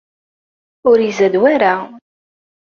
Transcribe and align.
Ur 0.89 0.97
izad 1.09 1.35
wara. 1.41 1.73